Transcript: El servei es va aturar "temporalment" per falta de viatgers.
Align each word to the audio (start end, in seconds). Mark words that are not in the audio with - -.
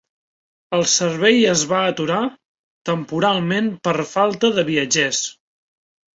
El 0.77 0.85
servei 0.93 1.41
es 1.51 1.65
va 1.73 1.81
aturar 1.89 2.21
"temporalment" 2.91 3.69
per 3.89 3.95
falta 4.15 4.53
de 4.59 4.67
viatgers. 4.73 5.23